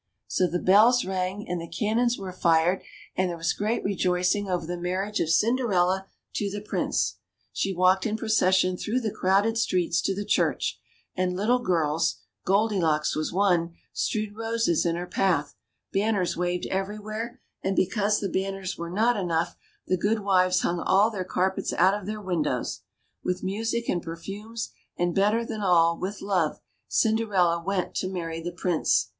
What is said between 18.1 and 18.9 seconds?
the banners were